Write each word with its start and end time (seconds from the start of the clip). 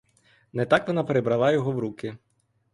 Не 0.53 0.65
так 0.65 0.87
вона 0.87 1.03
прибрала 1.03 1.51
його 1.51 1.71
в 1.71 1.79
руки. 1.79 2.17